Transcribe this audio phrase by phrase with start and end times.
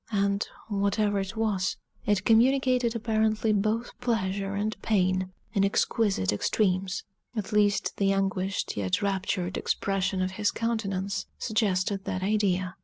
[0.11, 7.03] And, whatever it was, it communicated apparently both pleasure and pain in exquisite extremes;
[7.35, 12.77] at least the anguished yet raptured expression of his countenance suggested that idea.